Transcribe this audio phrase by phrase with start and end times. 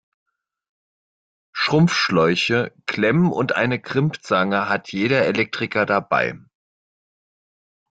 [1.53, 6.39] Schrumpfschläuche, Klemmen und eine Crimpzange hat jeder Elektriker dabei.